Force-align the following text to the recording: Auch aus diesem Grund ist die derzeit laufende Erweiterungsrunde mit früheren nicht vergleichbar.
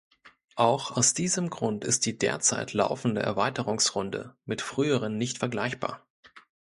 Auch 0.55 0.97
aus 0.97 1.13
diesem 1.13 1.51
Grund 1.51 1.85
ist 1.85 2.07
die 2.07 2.17
derzeit 2.17 2.73
laufende 2.73 3.21
Erweiterungsrunde 3.21 4.35
mit 4.45 4.63
früheren 4.63 5.15
nicht 5.19 5.37
vergleichbar. 5.37 6.03